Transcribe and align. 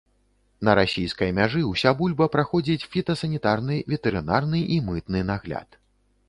На 0.67 0.71
расійскай 0.79 1.29
мяжы 1.39 1.61
ўся 1.71 1.91
бульба 1.99 2.27
праходзіць 2.37 2.87
фітасанітарны, 2.95 3.75
ветэрынарны 3.95 4.63
і 4.79 4.81
мытны 4.89 5.21
нагляд. 5.31 5.81